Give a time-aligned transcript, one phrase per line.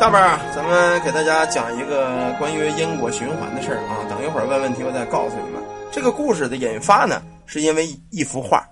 [0.00, 4.00] 下边啊，咱们给大家讲一个关于因果循环的事儿啊。
[4.08, 5.62] 等一会儿问问题，我再告诉你们。
[5.90, 8.66] 这个故事的引发呢，是因为一幅画。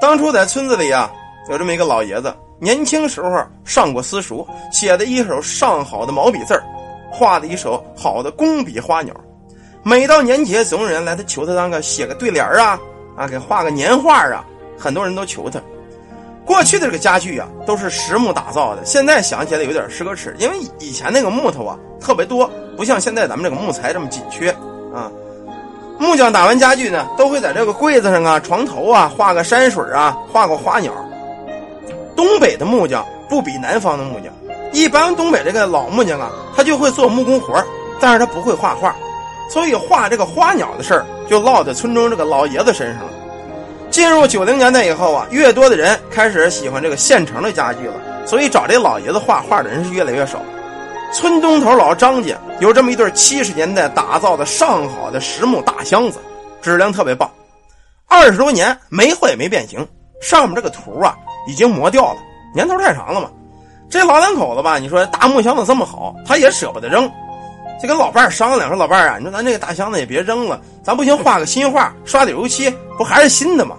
[0.00, 1.12] 当初在村子里啊，
[1.50, 6.58] 有这么一个老爷子，年轻时候上过私塾，写的一手上好的毛笔字
[7.10, 9.14] 画的一手好的工笔花鸟。
[9.82, 12.80] 每到年节，总有人来他求他当个写个对联啊，
[13.18, 14.42] 啊，给画个年画啊。
[14.78, 15.60] 很多人都求他。
[16.44, 18.84] 过去的这个家具啊，都是实木打造的。
[18.84, 24.50] 现在想起来有点奢侈，因为以前那个木头啊特别多，不像现在咱们这个木材这么紧缺
[24.92, 25.10] 啊。
[25.98, 30.92] 木匠打完家具呢，都会在这个柜子上啊、床头啊画个山水啊，画个花鸟。
[32.16, 34.32] 东北的木匠不比南方的木匠，
[34.72, 37.62] 一般东北这个老木匠啊，他就会做木工活
[38.00, 38.94] 但是他不会画画，
[39.48, 43.12] 所以画这个花鸟的事儿就落在村中这个老爷子身上了。
[43.92, 47.94] 进入九零年代以后啊，越多的人开始喜欢这个现成的家具了，
[48.26, 50.40] 所以找这老爷子画画的人是越来越少。
[51.12, 56.18] 村东头老张家有这么一对七十年代打造的上好的实木大箱子，
[56.62, 57.30] 质量特别棒，
[58.08, 59.86] 二十多年没坏没变形，
[60.22, 61.14] 上面这个图啊
[61.46, 62.20] 已经磨掉了，
[62.54, 63.28] 年头太长了嘛。
[63.90, 67.06] 这老两口子吧，你说大木箱子这么好，他也舍不得扔，
[67.78, 73.76] 就跟老伴商量说：“老伴啊，你说咱这个大箱子也别扔了，咱不行画个新画，刷点油漆，不还是新的吗？”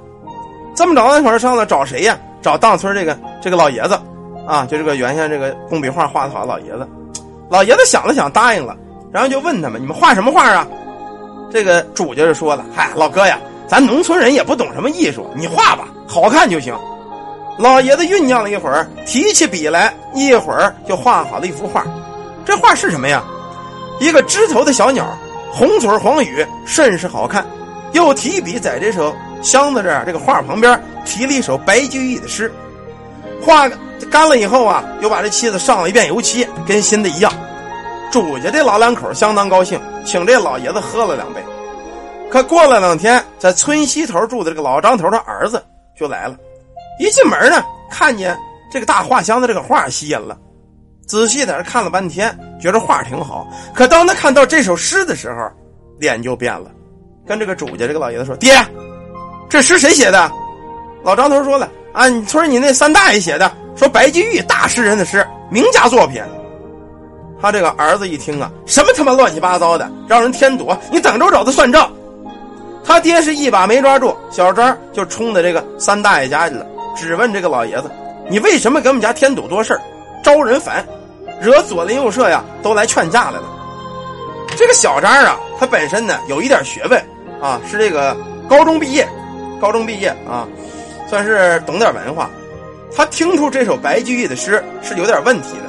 [0.75, 2.17] 这么着，那会儿上了找谁呀？
[2.41, 3.97] 找当村这个这个老爷子，
[4.45, 6.87] 啊，就这个原先这个工笔画画的好老爷子。
[7.49, 8.75] 老爷子想了想，答应了，
[9.11, 10.67] 然后就问他们：“你们画什么画啊？”
[11.53, 16.75] 这个主家就说了：“嗨，老哥呀，咱农村人也不懂什么艺术，你画吧，好看就行。”
[17.57, 21.85] 老爷子酝酿了一会儿，提起笔来，一会儿就画好了一幅画。
[22.43, 23.23] 这画是什么呀？
[23.99, 25.05] 一个枝头的小鸟，
[25.51, 27.45] 红嘴黄羽，甚是好看。
[27.91, 29.15] 又提笔在这首。
[29.43, 32.51] 箱子这儿，这个画旁边提了一首白居易的诗，
[33.41, 33.69] 画
[34.09, 37.31] 干了以后啊，又把这漆子上了一遍油漆，跟新的一样。
[38.11, 41.43] 主家这老两口相当高兴，请这老爷子喝了两杯。
[42.31, 45.63] 可过了两天，在村西头住的这个老张头的儿子
[45.95, 46.37] 就来了，
[46.99, 48.37] 一进门呢，看见
[48.71, 50.37] 这个大画箱子这个画吸引了，
[51.05, 53.47] 仔细在这看了半天，觉得画挺好。
[53.73, 55.51] 可当他看到这首诗的时候，
[55.99, 56.71] 脸就变了，
[57.27, 58.53] 跟这个主家这个老爷子说：“爹。”
[59.49, 60.31] 这诗谁写的？
[61.03, 66.23] 老张头说了啊，你村你那三大爷写的，说白居易大诗人的诗，名家作品。
[67.41, 70.73] 他这个儿子一听啊，什么他妈乱七八糟的，让人添堵！
[70.89, 71.91] 你等着我找他算账。
[72.85, 76.65] 他爹是一把没抓住，小张就冲到这个三大爷家去了，
[76.95, 77.91] 质问这个老爷子
[78.29, 79.79] ：“你为什么给我们家添堵多事
[80.23, 80.85] 招人烦，
[81.41, 83.43] 惹左邻右舍呀都来劝架来了？”
[84.55, 86.99] 这个小张啊，他本身呢有一点学问
[87.41, 88.15] 啊，是这个
[88.47, 89.07] 高中毕业。
[89.63, 90.45] 高中毕业啊，
[91.07, 92.29] 算是懂点文化。
[92.93, 95.63] 他听出这首白居易的诗是有点问题的，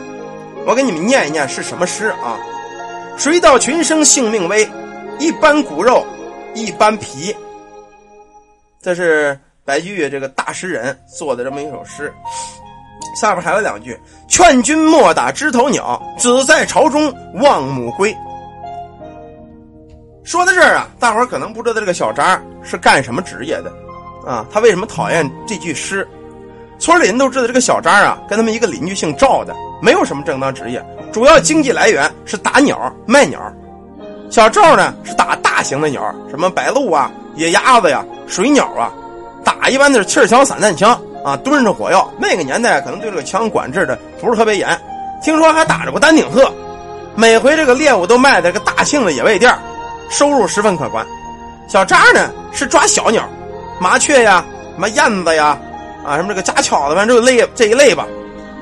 [0.67, 2.37] 我给你们念一念是什么诗啊？
[3.17, 4.69] 谁道群生性命微，
[5.21, 6.05] 一般骨肉
[6.55, 7.33] 一般皮。
[8.83, 12.13] 这是白居易这个大诗人做的这么一首诗。
[13.15, 18.13] 下边还有两句：劝君莫打枝头鸟，子在巢中望母归。
[20.25, 23.73] 说到这儿啊，大伙儿可能不知道这个小张是干什么职业的。
[24.27, 26.07] 啊，他为什么讨厌这句诗？
[26.79, 33.41] 村里人都知道，这个小张啊，跟他们一个邻居姓赵的，没有什么正当职业，主要经济来源是打鸟卖鸟。
[34.31, 38.93] 小赵呢是打大型的鸟，什么白鹭啊、野鸭子呀、水鸟啊，
[39.45, 42.13] 打一般的是气枪、散弹枪啊，蹲着火药。
[42.19, 44.77] 那个年代可能对这个枪管制的不是特别严，
[45.23, 46.53] 听说还打着过丹顶鹤。
[47.15, 49.57] 每回这个猎物都卖在这个大庆的野味店，
[50.11, 51.07] 收入十分可观。
[51.69, 53.23] 小张呢是抓小鸟。
[53.81, 55.59] 麻雀呀，什么燕子呀，
[56.05, 58.07] 啊，什么这个家巧子，反正这类这一类吧。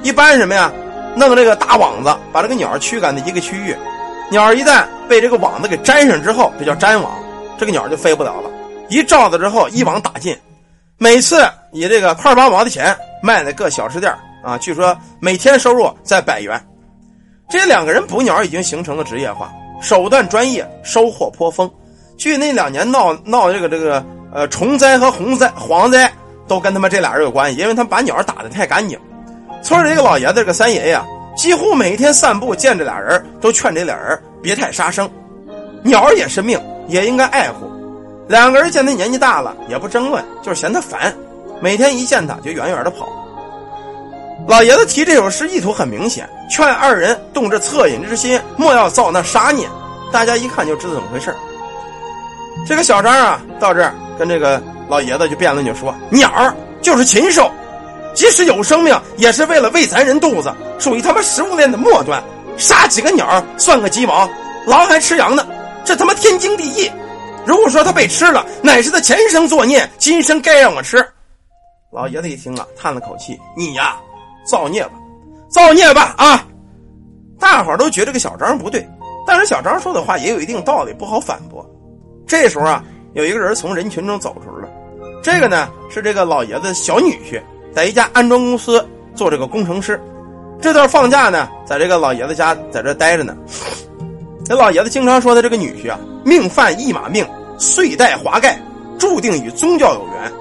[0.03, 0.73] 一般什么呀，
[1.15, 3.77] 弄这个大网子，把这个鸟驱赶到一个区域。
[4.31, 7.13] 鸟一旦被这个网子给粘上之后，这叫粘网，
[7.59, 8.51] 这个鸟就飞不了了。
[8.89, 10.37] 一罩子之后，一网打尽。
[10.99, 14.13] 每次以这个块八毛的钱卖在各小吃店
[14.43, 16.61] 啊，据说每天收入在百元。
[17.51, 21.71] 这两个人捕鸟已经形成了职业化，手段专业，收获颇丰。
[22.17, 24.05] 据那两年闹闹这个这个。
[24.35, 26.11] 呃，虫灾和洪灾、蝗灾
[26.49, 28.99] 都跟他们这俩人有关系，因为他们把鸟打得太干净。
[29.63, 31.05] 村里这个老爷子，这个三爷呀，
[31.37, 35.09] 几乎每天散步见这俩人，都劝这俩人别太杀生。
[35.83, 37.71] 鸟也是命，也应该爱护。
[38.29, 41.15] 两个人见他年纪大了，也不争论，就是嫌他烦，
[41.61, 43.07] 每天一见他就远远的跑。
[44.49, 49.69] 老爷子提这首诗意图很明显，劝二人动这恻隐之心，莫要造那杀孽。
[50.11, 51.35] 大家一看就知道怎么回事
[52.67, 53.95] 这个小张啊，到这儿。
[54.19, 57.51] 跟这个老爷子就辩论，就说鸟儿就是禽兽，
[58.15, 62.23] 即使有生命，也是为了喂咱人肚子，属于他妈食物链的末端。
[62.59, 64.29] 杀几个鸟算个鸡毛，
[64.67, 65.47] 狼还吃羊呢，
[65.85, 66.91] 这他妈天经地义。
[67.47, 71.05] 如果说他被吃了，乃是他前生作孽，今生该让我吃。
[71.91, 73.97] 老爷子一听啊，叹了口气：“你呀，
[74.47, 74.93] 造孽吧，
[75.49, 76.47] 造孽吧啊！”
[77.41, 78.87] 大伙都觉得这个小张不对，
[79.27, 81.69] 但是小张说的话也有一定道理，不好反驳。
[82.27, 84.69] 这时候啊，有一个人从人群中走出来了，
[85.23, 87.41] 这个呢是这个老爷子小女婿，
[87.75, 90.01] 在一家安装公司做这个工程师。
[90.61, 93.37] 这段放假呢，在这个老爷子家在这待着呢。
[94.45, 97.27] 这老爷子经常说他这个女婿啊，命犯一马命，
[97.59, 98.59] 岁带华盖，
[98.99, 100.33] 注定与宗教有缘。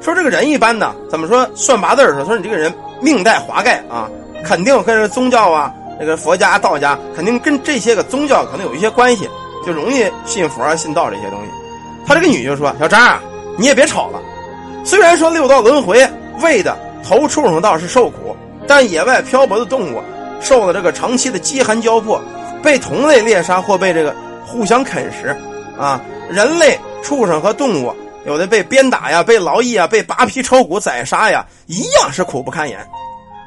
[0.00, 4.08] 说这个人一般呢，怎么说算八字的时候说你这个人命带华盖啊，
[4.44, 5.72] 肯定跟这宗教啊。
[5.98, 9.28] 这个佛家、道家肯定跟这些个宗教可能有一些关系，
[9.64, 11.61] 就容易信佛啊、信道这些东西。
[12.06, 13.20] 他这个女就说：“小张啊，
[13.58, 14.20] 你也别吵了。
[14.84, 16.08] 虽然说六道轮回
[16.40, 20.02] 为的投畜生道是受苦，但野外漂泊的动物
[20.40, 22.20] 受了这个长期的饥寒交迫，
[22.62, 24.14] 被同类猎杀或被这个
[24.46, 25.36] 互相啃食
[25.78, 27.94] 啊，人类、畜生和动物
[28.26, 32.78] 有的被鞭打呀、被劳役啊、被扒皮抽骨宰杀呀，一样是苦不堪言。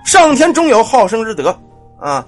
[0.05, 1.57] 上天终有好生之德
[1.99, 2.25] 啊。”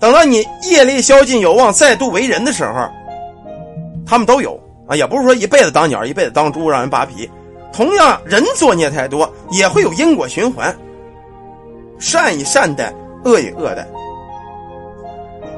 [0.00, 2.88] 等到你业力消尽有望再度为人的时候，
[4.06, 4.56] 他们都有
[4.88, 7.30] 啊，也不是说一辈子当鸟，一辈子当猪让人扒皮。
[7.72, 10.74] 同样，人作孽太多，也会有因果循环。
[11.98, 12.92] 善以善待，
[13.24, 13.86] 恶以恶待。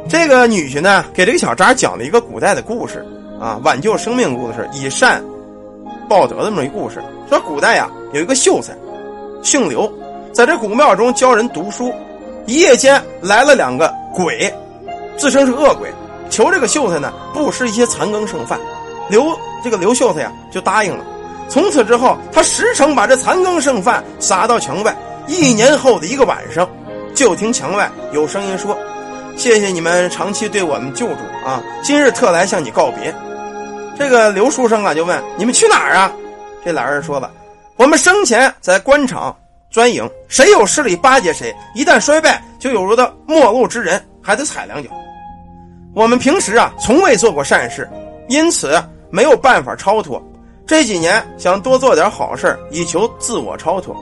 [0.08, 3.06] 这个女婿呢，给这个小渣讲了一个古代的故事
[3.40, 5.22] 啊，挽救生命故事，以善
[6.08, 7.02] 报德的这么一故事。
[7.28, 8.74] 说古代呀，有一个秀才，
[9.42, 9.90] 姓刘，
[10.32, 11.92] 在这古庙中教人读书。
[12.46, 14.52] 一夜间来了两个鬼，
[15.16, 15.88] 自称是恶鬼，
[16.28, 18.58] 求这个秀才呢布施一些残羹剩饭。
[19.10, 21.04] 刘这个刘秀才呀就答应了。
[21.48, 24.96] 从此之后，他时常把这残羹剩饭撒到墙外。
[25.26, 26.68] 一年后的一个晚上，
[27.14, 28.76] 就听墙外有声音说
[29.36, 33.14] ：“谢谢你们长期对我们救助啊，今日特来向你告别。”
[33.98, 36.12] 这个刘书生啊就问：“你们去哪儿啊？”
[36.64, 37.30] 这俩人说了
[37.76, 39.36] ：“我们生前在官场。”
[39.70, 44.90] 专营，谁有势力巴结谁，一旦衰败，就有如的陌路之人，还得踩两脚。
[45.94, 47.88] 我们平时啊，从未做过善事，
[48.28, 50.22] 因此没有办法超脱。
[50.66, 53.96] 这几年想多做点好事以求自我超脱。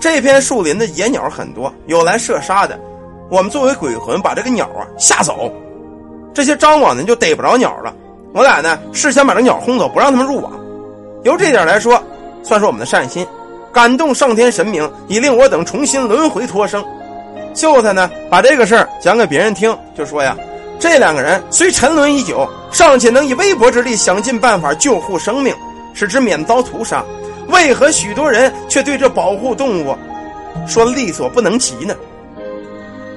[0.00, 2.78] 这片树林的野鸟很多，有来射杀的。
[3.28, 5.50] 我们作为鬼魂，把这个鸟啊吓走，
[6.32, 7.94] 这些张网呢就逮不着鸟了。
[8.32, 10.52] 我俩呢事先把这鸟轰走，不让他们入网。
[11.24, 12.00] 由这点来说，
[12.42, 13.26] 算是我们的善心。
[13.72, 16.84] 感动上天神明，以令我等重新轮回脱生。
[17.54, 20.36] 秀才呢，把这个事儿讲给别人听，就说呀
[20.78, 25.54] ：“这两个人虽沉沦已久，尚且能以微薄之力想尽办法救护生命，
[25.94, 27.04] 使之免遭屠杀。
[27.48, 29.96] 为何许多人却对这保护动物
[30.66, 31.94] 说力所不能及呢？”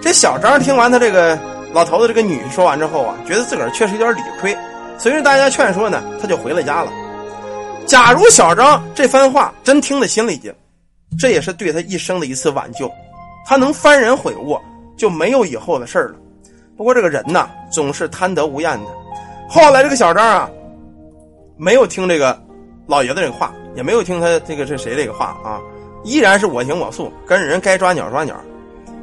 [0.02, 1.38] 这小张听完他这个
[1.74, 4.56] 老头子这个女婿说完之后啊，觉得自个儿确实有点理亏。
[4.98, 6.92] 随着大家劝说呢，他就回了家了。
[7.86, 10.54] 假如小张这番话真听在心里去，
[11.20, 12.90] 这也是对他一生的一次挽救。
[13.46, 14.58] 他能幡然悔悟，
[14.96, 16.16] 就没有以后的事了。
[16.80, 18.88] 不过这个人呐，总是贪得无厌的。
[19.50, 20.50] 后来这个小张啊，
[21.58, 22.42] 没有听这个
[22.88, 25.60] 老爷子这个话，也没有听他这个是谁这个话啊，
[26.06, 28.34] 依然是我行我素，跟人该抓鸟抓鸟。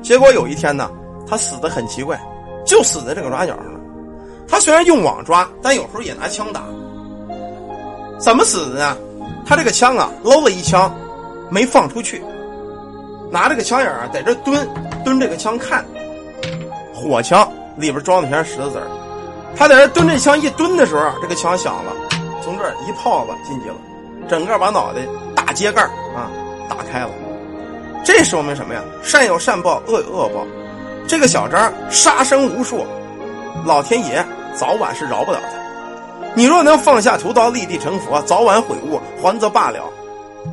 [0.01, 0.91] 结果有一天呢，
[1.29, 2.19] 他死的很奇怪，
[2.65, 3.79] 就死在这个抓鸟上了。
[4.49, 6.63] 他虽然用网抓，但有时候也拿枪打。
[8.19, 8.97] 怎么死的呢？
[9.45, 10.91] 他这个枪啊，搂了一枪，
[11.51, 12.25] 没放出去，
[13.31, 14.67] 拿这个枪眼啊，在这蹲
[15.05, 15.85] 蹲这个枪看，
[16.95, 18.83] 火枪里边装的全是石子。
[19.57, 21.93] 他在这蹲这枪一蹲的时候，这个枪响了，
[22.43, 23.77] 从这儿一炮子进去了，
[24.29, 25.01] 整个把脑袋
[25.35, 25.83] 大揭盖
[26.15, 26.31] 啊
[26.69, 27.11] 打开了。
[28.05, 28.83] 这说明什么呀？
[29.03, 30.47] 善有善报，恶有恶报。
[31.09, 32.87] 这个小张杀生无数，
[33.65, 35.49] 老天爷早晚是饶不了他。
[36.35, 39.81] 你若能放下屠刀，立地成佛，早晚悔悟，还则罢了。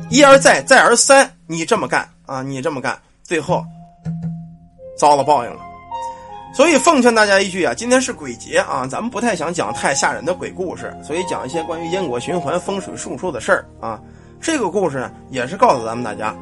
[0.08, 3.62] 一而再，再而三，你这么干啊，你这么干，最后
[4.96, 5.60] 遭了报应了。
[6.54, 14.00] 所以奉劝大家一句啊，今天是鬼节啊，咱们不太想讲太吓人的鬼故事，所以讲一些关于因果循环、风水术数的事儿啊。
[14.40, 16.32] 这个故事呢，也是告诉咱们大家，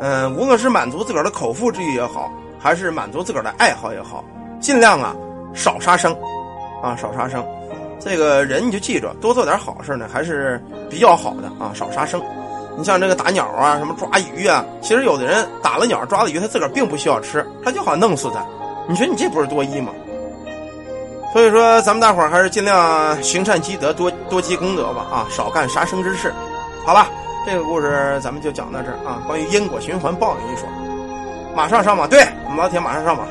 [0.00, 4.24] 嗯，无论是满足自个儿的口腹之欲也好，还是满足自个儿的爱好也好，
[4.60, 5.14] 尽量啊
[5.52, 6.16] 少杀生
[6.82, 7.44] 啊，少杀生。
[7.98, 12.18] 这个人你就记着，多做点好事呢，还是比较好的啊，少杀生。
[12.78, 18.42] 你像这个打鸟啊，什么抓鱼啊，其实有的人打了鸟抓了鱼，他自个儿并不需要吃，他就好弄死他。
[18.90, 19.92] 你说你这不是多义吗？
[21.32, 26.34] 所以说，咱们大伙儿还是尽量行善积德，多多积功德吧啊，少干杀生之事。
[26.84, 27.06] 好了，
[27.46, 30.68] 这个故事咱们就讲到这儿啊，关于因果循环报应一说。
[31.54, 32.04] 马上上马。
[32.08, 33.22] 对，我们老铁马上上马。